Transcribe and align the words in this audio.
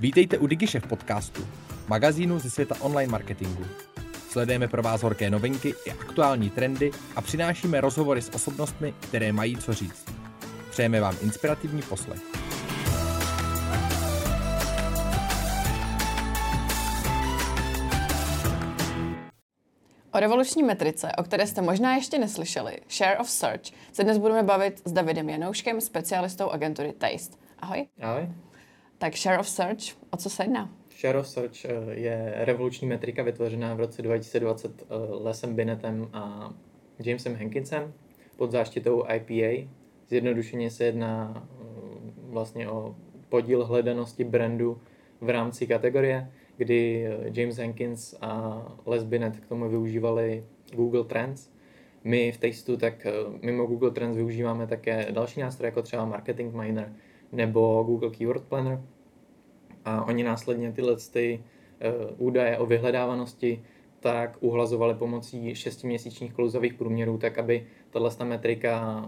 Vítejte 0.00 0.38
u 0.38 0.46
DigiShef 0.46 0.86
podcastu, 0.86 1.46
magazínu 1.88 2.38
ze 2.38 2.50
světa 2.50 2.74
online 2.80 3.12
marketingu. 3.12 3.64
Sledujeme 4.28 4.68
pro 4.68 4.82
vás 4.82 5.02
horké 5.02 5.30
novinky 5.30 5.74
i 5.86 5.90
aktuální 5.90 6.50
trendy 6.50 6.90
a 7.16 7.20
přinášíme 7.20 7.80
rozhovory 7.80 8.22
s 8.22 8.34
osobnostmi, 8.34 8.94
které 9.00 9.32
mají 9.32 9.56
co 9.56 9.74
říct. 9.74 10.04
Přejeme 10.70 11.00
vám 11.00 11.16
inspirativní 11.22 11.82
poslech. 11.82 12.20
O 20.12 20.20
revoluční 20.20 20.62
metrice, 20.62 21.12
o 21.18 21.22
které 21.22 21.46
jste 21.46 21.62
možná 21.62 21.94
ještě 21.94 22.18
neslyšeli, 22.18 22.78
Share 22.90 23.18
of 23.18 23.30
Search, 23.30 23.62
se 23.92 24.04
dnes 24.04 24.18
budeme 24.18 24.42
bavit 24.42 24.82
s 24.84 24.92
Davidem 24.92 25.28
Janouškem, 25.28 25.80
specialistou 25.80 26.50
agentury 26.50 26.92
Taste. 26.92 27.36
Ahoj. 27.58 27.86
Ahoj. 28.02 28.28
Tak 29.04 29.16
Share 29.16 29.38
of 29.38 29.48
Search, 29.48 29.96
o 30.10 30.16
co 30.16 30.30
se 30.30 30.44
jedná? 30.44 30.70
Share 31.00 31.18
of 31.18 31.28
Search 31.28 31.64
eh, 31.64 31.70
je 31.90 32.32
revoluční 32.36 32.88
metrika 32.88 33.22
vytvořená 33.22 33.74
v 33.74 33.80
roce 33.80 34.02
2020 34.02 34.82
eh, 34.82 34.84
Lesem 35.10 35.54
Binettem 35.54 36.08
a 36.12 36.54
Jamesem 36.98 37.34
Hankinsem 37.34 37.92
pod 38.36 38.50
záštitou 38.50 39.04
IPA. 39.14 39.68
Zjednodušeně 40.08 40.70
se 40.70 40.84
jedná 40.84 41.34
eh, 41.36 41.64
vlastně 42.16 42.68
o 42.68 42.96
podíl 43.28 43.64
hledanosti 43.64 44.24
brandu 44.24 44.80
v 45.20 45.28
rámci 45.28 45.66
kategorie, 45.66 46.30
kdy 46.56 47.08
James 47.32 47.56
Hankins 47.56 48.14
a 48.20 48.62
Les 48.86 49.04
Binet 49.04 49.36
k 49.40 49.46
tomu 49.46 49.68
využívali 49.68 50.44
Google 50.72 51.04
Trends. 51.04 51.50
My 52.04 52.32
v 52.32 52.38
Tasteu 52.38 52.76
tak 52.76 53.06
mimo 53.42 53.66
Google 53.66 53.90
Trends 53.90 54.16
využíváme 54.16 54.66
také 54.66 55.06
další 55.10 55.40
nástroje, 55.40 55.68
jako 55.68 55.82
třeba 55.82 56.04
Marketing 56.04 56.54
Miner 56.54 56.92
nebo 57.32 57.82
Google 57.82 58.10
Keyword 58.10 58.44
Planner, 58.44 58.80
a 59.84 60.04
oni 60.04 60.22
následně 60.22 60.72
tyhle 60.72 60.96
ty 61.12 61.44
uh, 62.18 62.26
údaje 62.26 62.58
o 62.58 62.66
vyhledávanosti 62.66 63.62
tak 64.00 64.36
uhlazovali 64.40 64.94
pomocí 64.94 65.54
šestiměsíčních 65.54 66.32
klouzových 66.32 66.74
průměrů, 66.74 67.18
tak 67.18 67.38
aby 67.38 67.66
tato 67.90 68.24
metrika 68.24 69.04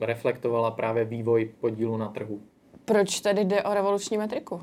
reflektovala 0.00 0.70
právě 0.70 1.04
vývoj 1.04 1.50
podílu 1.60 1.96
na 1.96 2.08
trhu. 2.08 2.40
Proč 2.84 3.20
tady 3.20 3.44
jde 3.44 3.62
o 3.62 3.74
revoluční 3.74 4.18
metriku? 4.18 4.60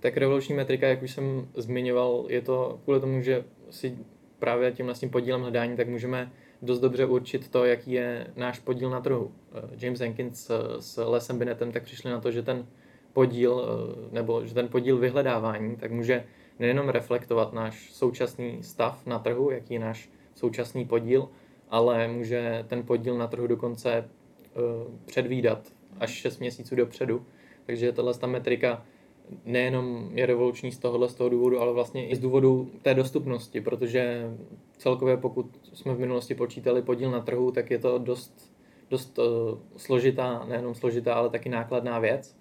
Tak 0.00 0.16
revoluční 0.16 0.54
metrika, 0.54 0.88
jak 0.88 1.02
už 1.02 1.10
jsem 1.10 1.48
zmiňoval, 1.54 2.24
je 2.28 2.40
to 2.40 2.80
kvůli 2.84 3.00
tomu, 3.00 3.22
že 3.22 3.44
si 3.70 3.98
právě 4.38 4.72
tím 4.72 4.86
vlastně 4.86 5.08
podílem 5.08 5.40
hledání, 5.40 5.76
tak 5.76 5.88
můžeme 5.88 6.32
dost 6.62 6.80
dobře 6.80 7.06
určit 7.06 7.48
to, 7.48 7.64
jaký 7.64 7.92
je 7.92 8.26
náš 8.36 8.58
podíl 8.58 8.90
na 8.90 9.00
trhu. 9.00 9.32
Eh, 9.54 9.86
James 9.86 10.00
Jenkins 10.00 10.50
s 10.78 11.04
Lesem 11.04 11.38
Binettem 11.38 11.72
tak 11.72 11.82
přišli 11.82 12.10
na 12.10 12.20
to, 12.20 12.30
že 12.30 12.42
ten 12.42 12.66
podíl, 13.18 13.64
eh, 13.64 14.14
nebo 14.14 14.46
že 14.46 14.54
ten 14.54 14.68
podíl 14.68 14.96
vyhledávání, 14.98 15.76
tak 15.76 15.90
může 15.90 16.24
nejenom 16.58 16.88
reflektovat 16.88 17.52
náš 17.52 17.92
současný 17.92 18.62
stav 18.62 19.06
na 19.06 19.18
trhu, 19.18 19.50
jaký 19.50 19.74
je 19.74 19.80
náš 19.80 20.10
současný 20.34 20.84
podíl, 20.84 21.28
ale 21.68 22.08
může 22.08 22.64
ten 22.68 22.82
podíl 22.82 23.18
na 23.18 23.26
trhu 23.26 23.46
dokonce 23.46 23.90
uh, 23.98 24.94
předvídat 25.06 25.72
až 26.00 26.10
6 26.10 26.38
měsíců 26.38 26.76
dopředu. 26.76 27.26
Takže 27.66 27.92
tahle 27.92 28.14
ta 28.14 28.26
metrika 28.26 28.86
nejenom 29.44 30.10
je 30.14 30.26
revoluční 30.26 30.72
z 30.72 30.78
tohohle 30.78 31.08
z 31.08 31.14
toho 31.14 31.30
důvodu, 31.30 31.60
ale 31.60 31.72
vlastně 31.72 32.08
i 32.08 32.16
z 32.16 32.18
důvodu 32.18 32.70
té 32.82 32.94
dostupnosti, 32.94 33.60
protože 33.60 34.30
celkově 34.76 35.16
pokud 35.16 35.46
jsme 35.74 35.94
v 35.94 36.00
minulosti 36.00 36.34
počítali 36.34 36.82
podíl 36.82 37.10
na 37.10 37.20
trhu, 37.20 37.50
tak 37.50 37.70
je 37.70 37.78
to 37.78 37.98
dost, 37.98 38.54
dost 38.90 39.18
uh, 39.18 39.24
složitá, 39.76 40.44
nejenom 40.48 40.74
složitá, 40.74 41.14
ale 41.14 41.30
taky 41.30 41.48
nákladná 41.48 41.98
věc 41.98 42.37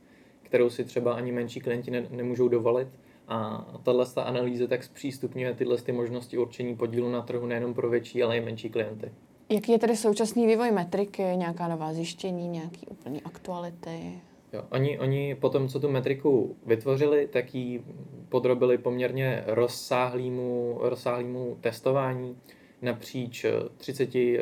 kterou 0.47 0.69
si 0.69 0.83
třeba 0.83 1.13
ani 1.13 1.31
menší 1.31 1.59
klienti 1.59 1.91
ne, 1.91 2.07
nemůžou 2.09 2.47
dovolit. 2.47 2.87
A 3.27 3.67
tahle 3.83 4.05
analýza 4.15 4.67
tak 4.67 4.83
zpřístupňuje 4.83 5.53
tyhle 5.53 5.77
ty 5.77 5.91
možnosti 5.91 6.37
určení 6.37 6.75
podílu 6.75 7.09
na 7.09 7.21
trhu 7.21 7.45
nejenom 7.45 7.73
pro 7.73 7.89
větší, 7.89 8.23
ale 8.23 8.37
i 8.37 8.41
menší 8.41 8.69
klienty. 8.69 9.11
Jaký 9.49 9.71
je 9.71 9.79
tedy 9.79 9.95
současný 9.95 10.47
vývoj 10.47 10.71
metriky, 10.71 11.21
nějaká 11.21 11.67
nová 11.67 11.93
zjištění, 11.93 12.47
nějaký 12.47 12.85
úplný 12.87 13.21
aktuality? 13.21 14.21
Jo, 14.53 14.63
oni, 14.71 14.99
oni 14.99 15.35
po 15.35 15.49
tom, 15.49 15.67
co 15.67 15.79
tu 15.79 15.89
metriku 15.89 16.55
vytvořili, 16.65 17.27
tak 17.27 17.55
ji 17.55 17.83
podrobili 18.29 18.77
poměrně 18.77 19.43
rozsáhlýmu, 19.47 20.77
rozsáhlýmu 20.81 21.57
testování 21.61 22.37
napříč 22.81 23.45
30 23.77 24.15
eh, 24.15 24.39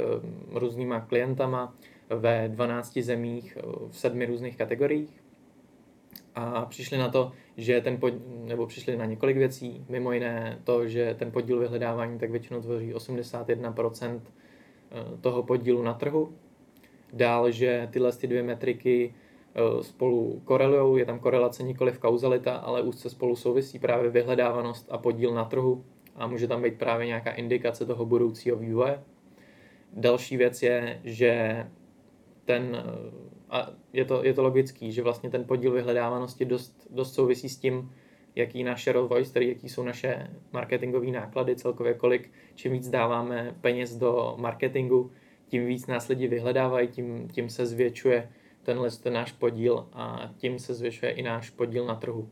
různýma 0.53 1.00
klientama 1.00 1.75
ve 2.09 2.50
12 2.50 2.97
zemích 2.97 3.57
eh, 3.57 3.62
v 3.90 4.00
sedmi 4.00 4.25
různých 4.25 4.57
kategoriích 4.57 5.25
a 6.35 6.66
přišli 6.66 6.97
na 6.97 7.09
to, 7.09 7.31
že 7.57 7.81
ten 7.81 7.97
pod, 7.97 8.13
nebo 8.46 8.68
přišli 8.68 8.97
na 8.97 9.06
několik 9.06 9.38
věcí, 9.38 9.85
mimo 9.90 10.12
jiné 10.12 10.59
to, 10.63 10.88
že 10.88 11.16
ten 11.19 11.31
podíl 11.31 11.59
vyhledávání 11.59 12.19
tak 12.19 12.31
většinou 12.31 12.62
tvoří 12.62 12.94
81% 12.94 14.22
eh, 14.91 15.18
toho 15.22 15.44
podílu 15.44 15.84
na 15.84 15.94
trhu. 15.94 16.34
Dál, 17.13 17.51
že 17.51 17.88
tyhle 17.91 18.12
ty 18.12 18.28
dvě 18.28 18.44
metriky 18.44 19.13
eh, 19.56 19.84
spolu 19.84 20.41
korelují, 20.45 21.00
je 21.00 21.06
tam 21.06 21.19
korelace 21.19 21.63
nikoli 21.63 21.91
v 21.91 22.00
kauzalita, 22.00 22.56
ale 22.56 22.81
úzce 22.81 23.09
spolu 23.09 23.35
souvisí 23.35 23.79
právě 23.79 24.09
vyhledávanost 24.09 24.91
a 24.91 24.97
podíl 24.97 25.34
na 25.34 25.45
trhu 25.45 25.85
a 26.16 26.28
může 26.28 26.47
tam 26.47 26.62
být 26.62 26.78
právě 26.78 27.07
nějaká 27.07 27.31
indikace 27.31 27.85
toho 27.85 28.06
budoucího 28.06 28.57
vývoje. 28.57 29.03
Další 29.94 30.38
věc 30.38 30.63
je, 30.63 31.01
že 31.03 31.66
ten 32.45 32.84
eh, 32.85 33.25
a 33.50 33.69
je 33.94 34.06
to, 34.06 34.23
je 34.23 34.33
to 34.33 34.44
logický, 34.44 34.91
že 34.91 35.01
vlastně 35.01 35.29
ten 35.29 35.44
podíl 35.44 35.72
vyhledávanosti 35.72 36.45
dost, 36.45 36.88
dost 36.89 37.13
souvisí 37.13 37.50
s 37.50 37.57
tím, 37.57 37.91
jaký 38.35 38.63
náš 38.63 38.83
share 38.83 39.00
of 39.00 39.09
voice, 39.09 39.33
tedy 39.33 39.47
jaký 39.47 39.69
jsou 39.69 39.83
naše 39.83 40.28
marketingové 40.53 41.07
náklady, 41.07 41.56
celkově 41.56 41.94
kolik, 41.94 42.31
čím 42.56 42.72
víc 42.72 42.89
dáváme 42.89 43.56
peněz 43.61 43.95
do 43.95 44.35
marketingu, 44.38 45.11
tím 45.47 45.66
víc 45.66 45.88
nás 45.88 46.07
lidi 46.07 46.28
vyhledávají, 46.28 46.88
tím, 46.88 47.28
tím 47.28 47.50
se 47.50 47.66
zvětšuje 47.66 48.29
tenhle 48.63 48.91
ten 48.91 49.13
náš 49.13 49.31
podíl 49.31 49.88
a 49.94 50.31
tím 50.38 50.59
se 50.59 50.73
zvětšuje 50.73 51.12
i 51.12 51.22
náš 51.22 51.50
podíl 51.50 51.85
na 51.85 51.95
trhu. 51.95 52.29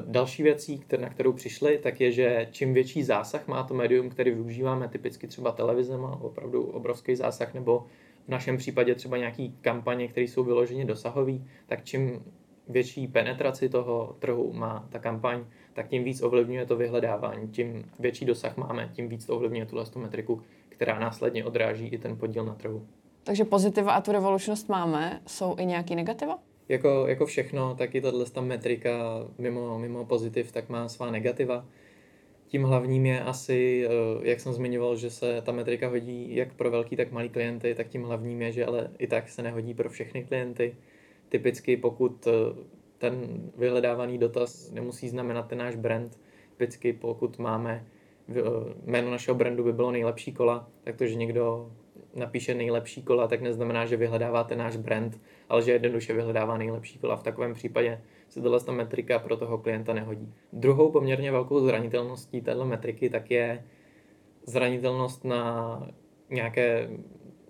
Další 0.00 0.42
věcí, 0.42 0.84
na 1.00 1.08
kterou 1.08 1.32
přišli, 1.32 1.78
tak 1.78 2.00
je, 2.00 2.12
že 2.12 2.48
čím 2.50 2.74
větší 2.74 3.02
zásah 3.02 3.48
má 3.48 3.62
to 3.62 3.74
médium, 3.74 4.10
který 4.10 4.30
využíváme, 4.30 4.88
typicky 4.88 5.26
třeba 5.26 5.52
televize 5.52 5.98
má 5.98 6.20
opravdu 6.20 6.62
obrovský 6.62 7.16
zásah, 7.16 7.54
nebo 7.54 7.86
v 8.26 8.28
našem 8.28 8.56
případě 8.56 8.94
třeba 8.94 9.16
nějaký 9.16 9.56
kampaně, 9.60 10.08
které 10.08 10.24
jsou 10.24 10.44
vyloženě 10.44 10.84
dosahové, 10.84 11.32
tak 11.66 11.84
čím 11.84 12.24
větší 12.68 13.08
penetraci 13.08 13.68
toho 13.68 14.16
trhu 14.18 14.52
má 14.52 14.86
ta 14.90 14.98
kampaň, 14.98 15.44
tak 15.72 15.88
tím 15.88 16.04
víc 16.04 16.22
ovlivňuje 16.22 16.66
to 16.66 16.76
vyhledávání. 16.76 17.48
Tím 17.48 17.90
větší 17.98 18.24
dosah 18.24 18.56
máme, 18.56 18.90
tím 18.92 19.08
víc 19.08 19.26
to 19.26 19.36
ovlivňuje 19.36 19.66
tuhle 19.66 19.84
metriku, 19.96 20.42
která 20.68 20.98
následně 20.98 21.44
odráží 21.44 21.86
i 21.86 21.98
ten 21.98 22.16
podíl 22.16 22.44
na 22.44 22.54
trhu. 22.54 22.86
Takže 23.24 23.44
pozitiva 23.44 23.92
a 23.92 24.00
tu 24.00 24.12
revolučnost 24.12 24.68
máme, 24.68 25.20
jsou 25.26 25.56
i 25.58 25.66
nějaký 25.66 25.94
negativa? 25.94 26.38
Jako, 26.68 27.06
jako 27.06 27.26
všechno, 27.26 27.74
tak 27.74 27.94
i 27.94 28.00
tato 28.00 28.42
metrika 28.42 28.90
mimo, 29.38 29.78
mimo 29.78 30.04
pozitiv, 30.04 30.52
tak 30.52 30.68
má 30.68 30.88
svá 30.88 31.10
negativa. 31.10 31.64
Tím 32.52 32.62
hlavním 32.62 33.06
je 33.06 33.22
asi, 33.22 33.86
eh, 33.86 34.28
jak 34.28 34.40
jsem 34.40 34.52
zmiňoval, 34.52 34.96
že 34.96 35.10
se 35.10 35.42
ta 35.42 35.52
metrika 35.52 35.88
hodí 35.88 36.36
jak 36.36 36.54
pro 36.54 36.70
velký, 36.70 36.96
tak 36.96 37.12
malý 37.12 37.28
klienty, 37.28 37.74
tak 37.74 37.88
tím 37.88 38.02
hlavním 38.02 38.42
je, 38.42 38.52
že 38.52 38.66
ale 38.66 38.90
i 38.98 39.06
tak 39.06 39.28
se 39.28 39.42
nehodí 39.42 39.74
pro 39.74 39.90
všechny 39.90 40.24
klienty. 40.24 40.76
Typicky 41.28 41.76
pokud 41.76 42.26
eh, 42.26 42.30
ten 42.98 43.42
vyhledávaný 43.56 44.18
dotaz 44.18 44.70
nemusí 44.70 45.08
znamenat 45.08 45.48
ten 45.48 45.58
náš 45.58 45.76
brand, 45.76 46.20
typicky 46.50 46.92
pokud 46.92 47.38
máme 47.38 47.86
eh, 48.28 48.34
jméno 48.84 49.10
našeho 49.10 49.34
brandu 49.34 49.64
by 49.64 49.72
bylo 49.72 49.90
nejlepší 49.90 50.32
kola, 50.32 50.68
tak 50.84 50.96
to, 50.96 51.06
že 51.06 51.14
někdo 51.14 51.72
napíše 52.14 52.54
nejlepší 52.54 53.02
kola, 53.02 53.28
tak 53.28 53.40
neznamená, 53.40 53.86
že 53.86 53.96
vyhledáváte 53.96 54.56
náš 54.56 54.76
brand, 54.76 55.20
ale 55.48 55.62
že 55.62 55.72
jednoduše 55.72 56.12
vyhledává 56.12 56.58
nejlepší 56.58 56.98
kola. 56.98 57.16
V 57.16 57.22
takovém 57.22 57.54
případě 57.54 58.00
se 58.28 58.42
tohle 58.42 58.60
ta 58.60 58.72
metrika 58.72 59.18
pro 59.18 59.36
toho 59.36 59.58
klienta 59.58 59.94
nehodí. 59.94 60.34
Druhou 60.52 60.90
poměrně 60.90 61.32
velkou 61.32 61.60
zranitelností 61.60 62.40
této 62.40 62.64
metriky 62.64 63.10
tak 63.10 63.30
je 63.30 63.64
zranitelnost 64.46 65.24
na 65.24 65.88
nějaké 66.30 66.90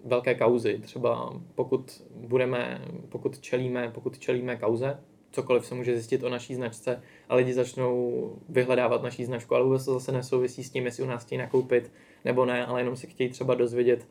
velké 0.05 0.35
kauzy. 0.35 0.79
Třeba 0.79 1.41
pokud 1.55 2.03
budeme, 2.15 2.83
pokud 3.09 3.39
čelíme, 3.39 3.91
pokud 3.95 4.19
čelíme 4.19 4.57
kauze, 4.57 5.01
cokoliv 5.31 5.67
se 5.67 5.75
může 5.75 5.95
zjistit 5.95 6.23
o 6.23 6.29
naší 6.29 6.55
značce 6.55 7.03
a 7.29 7.35
lidi 7.35 7.53
začnou 7.53 8.33
vyhledávat 8.49 9.03
naší 9.03 9.25
značku, 9.25 9.55
ale 9.55 9.65
vůbec 9.65 9.85
to 9.85 9.93
zase 9.93 10.13
nesouvisí 10.13 10.65
s 10.65 10.71
tím, 10.71 10.85
jestli 10.85 11.03
u 11.03 11.07
nás 11.07 11.25
chtějí 11.25 11.39
nakoupit 11.39 11.93
nebo 12.25 12.45
ne, 12.45 12.67
ale 12.67 12.81
jenom 12.81 12.97
si 12.97 13.07
chtějí 13.07 13.31
třeba 13.31 13.55
dozvědět 13.55 14.09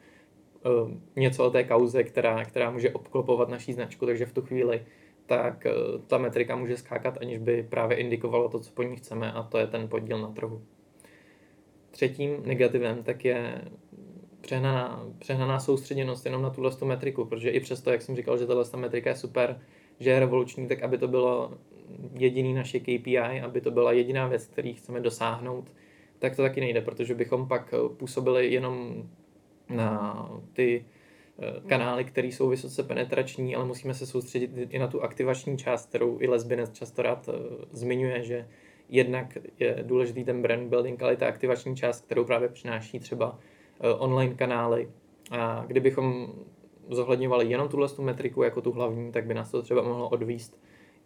něco 1.15 1.45
o 1.45 1.49
té 1.49 1.63
kauze, 1.63 2.03
která, 2.03 2.45
která 2.45 2.71
může 2.71 2.91
obklopovat 2.91 3.49
naší 3.49 3.73
značku, 3.73 4.05
takže 4.05 4.25
v 4.25 4.33
tu 4.33 4.41
chvíli 4.41 4.81
tak 5.25 5.65
eh, 5.65 5.71
ta 6.07 6.17
metrika 6.17 6.55
může 6.55 6.77
skákat, 6.77 7.17
aniž 7.21 7.37
by 7.37 7.63
právě 7.63 7.97
indikovalo 7.97 8.49
to, 8.49 8.59
co 8.59 8.71
po 8.71 8.83
ní 8.83 8.95
chceme, 8.95 9.31
a 9.31 9.43
to 9.43 9.57
je 9.57 9.67
ten 9.67 9.87
podíl 9.87 10.19
na 10.21 10.31
trhu. 10.31 10.61
Třetím 11.91 12.43
negativem 12.45 13.03
tak 13.03 13.25
je 13.25 13.61
přehnaná, 14.41 15.05
přehnaná 15.19 15.59
soustředěnost 15.59 16.25
jenom 16.25 16.41
na 16.41 16.49
tuhle 16.49 16.71
metriku, 16.85 17.25
protože 17.25 17.49
i 17.49 17.59
přesto, 17.59 17.91
jak 17.91 18.01
jsem 18.01 18.15
říkal, 18.15 18.37
že 18.37 18.47
tahle 18.47 18.65
metrika 18.75 19.09
je 19.09 19.15
super, 19.15 19.61
že 19.99 20.09
je 20.09 20.19
revoluční, 20.19 20.67
tak 20.67 20.83
aby 20.83 20.97
to 20.97 21.07
bylo 21.07 21.57
jediný 22.13 22.53
naše 22.53 22.79
KPI, 22.79 23.17
aby 23.17 23.61
to 23.61 23.71
byla 23.71 23.91
jediná 23.91 24.27
věc, 24.27 24.47
který 24.47 24.73
chceme 24.73 24.99
dosáhnout, 24.99 25.73
tak 26.19 26.35
to 26.35 26.41
taky 26.41 26.61
nejde, 26.61 26.81
protože 26.81 27.15
bychom 27.15 27.47
pak 27.47 27.73
působili 27.97 28.53
jenom 28.53 29.03
na 29.71 30.29
ty 30.53 30.85
eh, 31.39 31.61
kanály, 31.67 32.05
které 32.05 32.27
jsou 32.27 32.49
vysoce 32.49 32.83
penetrační, 32.83 33.55
ale 33.55 33.65
musíme 33.65 33.93
se 33.93 34.05
soustředit 34.05 34.51
i 34.69 34.79
na 34.79 34.87
tu 34.87 35.03
aktivační 35.03 35.57
část, 35.57 35.89
kterou 35.89 36.17
i 36.21 36.27
Lesbinec 36.27 36.71
často 36.71 37.01
rád 37.01 37.27
uh, 37.27 37.35
zmiňuje, 37.71 38.23
že 38.23 38.47
jednak 38.89 39.37
je 39.59 39.79
důležitý 39.81 40.23
ten 40.23 40.41
brand 40.41 40.69
building, 40.69 41.03
ale 41.03 41.13
i 41.13 41.17
ta 41.17 41.27
aktivační 41.27 41.75
část, 41.75 42.05
kterou 42.05 42.25
právě 42.25 42.49
přináší 42.49 42.99
třeba 42.99 43.31
uh, 43.31 43.37
online 44.03 44.35
kanály. 44.35 44.89
A 45.31 45.63
kdybychom 45.67 46.33
zohledňovali 46.89 47.49
jenom 47.49 47.69
tuhle 47.69 47.89
tu 47.89 48.01
metriku 48.01 48.43
jako 48.43 48.61
tu 48.61 48.71
hlavní, 48.71 49.11
tak 49.11 49.25
by 49.25 49.33
nás 49.33 49.51
to 49.51 49.61
třeba 49.61 49.81
mohlo 49.81 50.09
odvíst 50.09 50.61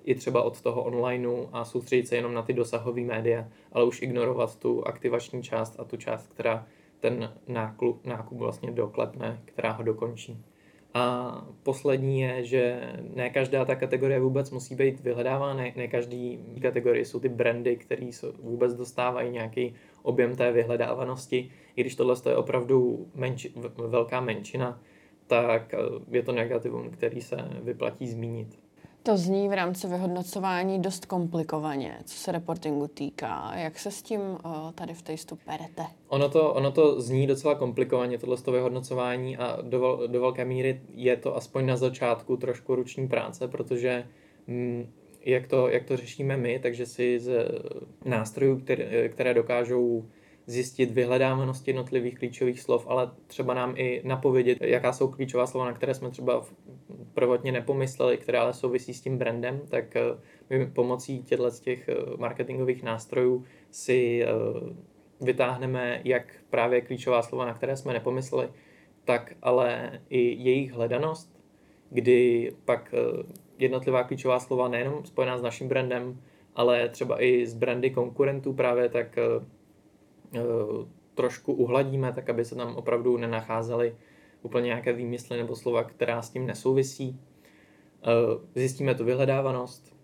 i 0.06 0.16
třeba 0.16 0.44
od 0.44 0.62
toho 0.62 0.84
onlineu 0.84 1.46
a 1.52 1.66
soustředit 1.66 2.08
se 2.08 2.16
jenom 2.16 2.34
na 2.34 2.42
ty 2.42 2.54
dosahové 2.54 3.02
média, 3.02 3.48
ale 3.72 3.86
už 3.86 4.02
ignorovat 4.02 4.56
tu 4.56 4.88
aktivační 4.88 5.44
část 5.44 5.80
a 5.80 5.84
tu 5.84 5.98
část, 5.98 6.28
která 6.28 6.68
ten 7.06 7.34
nákup, 7.48 8.06
nákup 8.06 8.38
vlastně 8.38 8.72
doklepne, 8.72 9.42
která 9.46 9.72
ho 9.72 9.84
dokončí. 9.84 10.44
A 10.94 11.31
poslední 11.63 12.22
je, 12.22 12.44
že 12.44 12.94
ne 13.16 13.30
každá 13.30 13.66
ta 13.66 13.75
kategorie 13.75 14.19
vůbec 14.19 14.52
musí 14.52 14.75
být 14.75 15.00
vyhledávána, 15.00 15.54
ne, 15.54 15.74
ne 15.75 15.88
každý 15.88 16.40
kategorie 16.62 17.06
jsou 17.06 17.19
ty 17.19 17.30
brandy, 17.30 17.75
které 17.75 18.10
vůbec 18.40 18.74
dostávají 18.74 19.31
nějaký 19.31 19.75
objem 20.02 20.36
té 20.36 20.52
vyhledávanosti. 20.52 21.52
I 21.75 21.81
když 21.81 21.96
tohle 21.96 22.16
je 22.30 22.36
opravdu 22.36 23.08
menči, 23.16 23.54
velká 23.88 24.22
menšina, 24.22 24.81
tak 25.28 25.74
eh, 25.74 25.78
je 26.12 26.24
to 26.24 26.31
negativum, 26.31 26.90
který 26.90 27.22
se 27.22 27.38
vyplatí 27.63 28.08
zmínit. 28.08 28.65
To 29.06 29.18
zní 29.18 29.50
v 29.50 29.54
rámci 29.54 29.88
vyhodnocování 29.88 30.81
dost 30.81 31.06
komplikovaně, 31.06 31.98
co 32.06 32.18
se 32.18 32.31
reportingu 32.31 32.88
týká. 32.88 33.52
Jak 33.56 33.80
se 33.80 33.92
s 33.92 34.02
tím 34.02 34.22
uh, 34.22 34.72
tady 34.75 34.94
v 34.94 35.02
testu 35.02 35.36
perete? 35.36 35.86
Ono 36.07 36.30
to, 36.30 36.54
ono 36.54 36.72
to 36.72 37.02
zní 37.02 37.28
docela 37.28 37.56
komplikovaně, 37.56 38.18
tohle 38.18 38.38
vyhodnocování 38.52 39.38
a 39.38 39.57
do, 39.62 40.00
do 40.07 40.22
velké 40.22 40.46
míry 40.46 40.81
je 40.94 41.18
to 41.18 41.36
aspoň 41.36 41.66
na 41.66 41.78
začátku 41.78 42.38
trošku 42.38 42.75
ruční 42.75 43.07
práce, 43.07 43.48
protože 43.48 44.07
mm, 44.48 44.90
jak, 45.25 45.48
to, 45.48 45.69
jak 45.69 45.86
to 45.86 45.98
řešíme 45.98 46.38
my, 46.38 46.60
takže 46.60 46.86
si 46.86 47.19
z 47.19 47.48
nástrojů, 48.06 48.60
které, 48.60 49.10
které 49.10 49.34
dokážou 49.34 50.06
zjistit 50.48 50.92
vyhledávanost 50.92 51.68
jednotlivých 51.68 52.19
klíčových 52.19 52.62
slov, 52.62 52.86
ale 52.90 53.12
třeba 53.28 53.54
nám 53.54 53.74
i 53.78 54.01
napovědět, 54.04 54.58
jaká 54.62 54.94
jsou 54.94 55.08
klíčová 55.08 55.48
slova, 55.48 55.66
na 55.66 55.74
které 55.74 55.94
jsme 55.94 56.12
třeba 56.12 56.46
prvotně 57.16 57.52
nepomysleli, 57.52 58.18
které 58.18 58.40
ale 58.40 58.54
souvisí 58.54 58.94
s 58.94 59.02
tím 59.02 59.18
brandem, 59.18 59.62
tak 59.70 59.96
eh, 59.96 60.02
my 60.50 60.66
pomocí 60.66 61.24
těchto 61.24 61.52
těch 61.52 61.90
eh, 61.90 61.96
marketingových 62.18 62.84
nástrojů 62.84 63.46
si 63.72 64.24
eh, 64.24 64.28
vytáhneme 65.22 66.02
jak 66.04 66.36
právě 66.50 66.82
klíčová 66.82 67.22
slova, 67.22 67.46
na 67.46 67.54
které 67.54 67.78
jsme 67.78 67.94
nepomysleli, 67.94 68.50
tak 69.06 69.34
ale 69.42 70.00
i 70.10 70.20
jejich 70.20 70.72
hledanost, 70.72 71.36
kdy 71.90 72.52
pak 72.66 72.94
jednotlivá 73.58 74.04
klíčová 74.04 74.40
slova 74.40 74.68
nejenom 74.68 75.06
spojená 75.06 75.38
s 75.38 75.42
naším 75.42 75.68
brandem, 75.68 76.22
ale 76.56 76.90
třeba 76.90 77.24
i 77.24 77.48
s 77.48 77.54
brandy 77.54 77.90
konkurentů 77.90 78.54
právě, 78.54 78.90
tak 78.90 79.20
trošku 81.16 81.54
uhladíme, 81.54 82.14
tak 82.14 82.30
aby 82.30 82.46
se 82.46 82.56
tam 82.56 82.76
opravdu 82.76 83.18
nenacházely 83.18 83.96
úplně 84.46 84.66
nějaké 84.66 84.94
výmysly 84.94 85.38
nebo 85.38 85.56
slova, 85.56 85.84
která 85.84 86.22
s 86.22 86.30
tím 86.30 86.46
nesouvisí. 86.46 87.20
Eh, 88.04 88.10
zjistíme 88.56 88.96
tu 88.96 89.06
vyhledávanost 89.06 89.96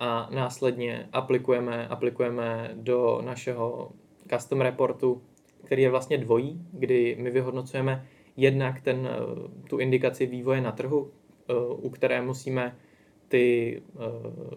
a 0.00 0.28
následně 0.34 1.08
aplikujeme, 1.12 1.88
aplikujeme 1.88 2.70
do 2.74 3.20
našeho 3.24 3.92
custom 4.34 4.60
reportu, 4.60 5.22
který 5.64 5.82
je 5.82 5.90
vlastně 5.90 6.18
dvojí, 6.18 6.66
kdy 6.72 7.16
my 7.20 7.30
vyhodnocujeme 7.30 8.06
jednak 8.36 8.80
ten, 8.80 9.08
eh, 9.12 9.68
tu 9.68 9.78
indikaci 9.78 10.26
vývoje 10.26 10.60
na 10.60 10.72
trhu, 10.72 11.10
eh, 11.10 11.54
u 11.74 11.90
které 11.90 12.22
musíme 12.22 12.76
ty 13.28 13.82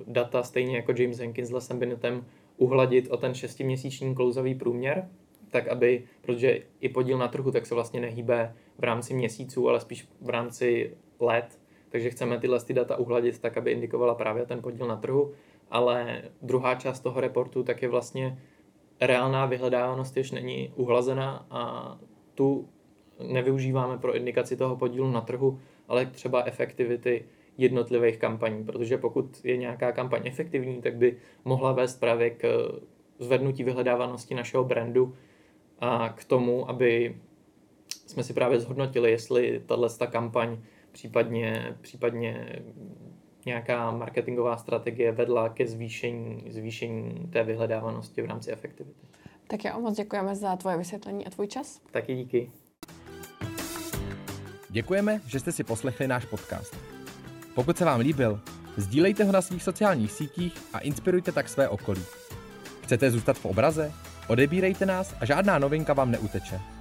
data, 0.07 0.43
stejně 0.43 0.75
jako 0.75 0.93
James 0.97 1.19
Jenkins 1.19 1.49
s 1.49 1.51
Lesem 1.51 1.79
Binetem, 1.79 2.25
uhladit 2.57 3.07
o 3.11 3.17
ten 3.17 3.33
šestiměsíční 3.33 4.15
klouzavý 4.15 4.55
průměr, 4.55 5.09
tak 5.51 5.67
aby, 5.67 6.03
protože 6.21 6.59
i 6.79 6.89
podíl 6.89 7.17
na 7.17 7.27
trhu 7.27 7.51
tak 7.51 7.65
se 7.65 7.75
vlastně 7.75 8.01
nehýbe 8.01 8.55
v 8.81 8.83
rámci 8.83 9.13
měsíců, 9.13 9.69
ale 9.69 9.79
spíš 9.79 10.09
v 10.21 10.29
rámci 10.29 10.97
let, 11.19 11.59
takže 11.89 12.09
chceme 12.09 12.39
tyhle 12.39 12.59
ty 12.59 12.73
data 12.73 12.97
uhladit 12.97 13.39
tak, 13.39 13.57
aby 13.57 13.71
indikovala 13.71 14.15
právě 14.15 14.45
ten 14.45 14.61
podíl 14.61 14.87
na 14.87 14.95
trhu, 14.95 15.31
ale 15.71 16.21
druhá 16.41 16.75
část 16.75 16.99
toho 16.99 17.21
reportu 17.21 17.63
tak 17.63 17.81
je 17.81 17.87
vlastně 17.87 18.37
reálná 19.01 19.45
vyhledávanost 19.45 20.17
jež 20.17 20.31
není 20.31 20.73
uhlazená. 20.75 21.45
A 21.49 21.97
tu 22.35 22.69
nevyužíváme 23.27 23.97
pro 23.97 24.15
indikaci 24.15 24.57
toho 24.57 24.75
podílu 24.75 25.11
na 25.11 25.21
trhu, 25.21 25.59
ale 25.87 26.05
třeba 26.05 26.43
efektivity 26.43 27.25
jednotlivých 27.57 28.17
kampaní, 28.17 28.63
protože 28.63 28.97
pokud 28.97 29.45
je 29.45 29.57
nějaká 29.57 29.91
kampaň 29.91 30.21
efektivní, 30.25 30.81
tak 30.81 30.95
by 30.95 31.17
mohla 31.45 31.71
vést 31.71 31.99
právě 31.99 32.29
k 32.29 32.71
zvednutí 33.19 33.63
vyhledávanosti 33.63 34.35
našeho 34.35 34.63
brandu 34.63 35.13
a 35.79 36.09
k 36.09 36.25
tomu, 36.25 36.69
aby 36.69 37.15
jsme 38.11 38.23
si 38.23 38.33
právě 38.33 38.59
zhodnotili, 38.59 39.11
jestli 39.11 39.61
tahle 39.65 39.89
kampaň, 40.09 40.57
případně, 40.91 41.77
případně 41.81 42.61
nějaká 43.45 43.91
marketingová 43.91 44.57
strategie 44.57 45.11
vedla 45.11 45.49
ke 45.49 45.67
zvýšení, 45.67 46.43
zvýšení 46.49 47.29
té 47.33 47.43
vyhledávanosti 47.43 48.21
v 48.21 48.25
rámci 48.25 48.51
efektivity. 48.51 48.99
Tak 49.47 49.63
já 49.65 49.79
moc 49.79 49.97
děkujeme 49.97 50.35
za 50.35 50.55
tvoje 50.55 50.77
vysvětlení 50.77 51.25
a 51.25 51.29
tvůj 51.29 51.47
čas. 51.47 51.81
Taky 51.91 52.15
díky. 52.15 52.51
Děkujeme, 54.69 55.21
že 55.27 55.39
jste 55.39 55.51
si 55.51 55.63
poslechli 55.63 56.07
náš 56.07 56.25
podcast. 56.25 56.75
Pokud 57.55 57.77
se 57.77 57.85
vám 57.85 57.99
líbil, 57.99 58.41
sdílejte 58.77 59.23
ho 59.23 59.31
na 59.31 59.41
svých 59.41 59.63
sociálních 59.63 60.11
sítích 60.11 60.57
a 60.73 60.79
inspirujte 60.79 61.31
tak 61.31 61.49
své 61.49 61.69
okolí. 61.69 62.03
Chcete 62.83 63.11
zůstat 63.11 63.37
v 63.37 63.45
obraze? 63.45 63.91
Odebírejte 64.27 64.85
nás 64.85 65.15
a 65.19 65.25
žádná 65.25 65.59
novinka 65.59 65.93
vám 65.93 66.11
neuteče. 66.11 66.80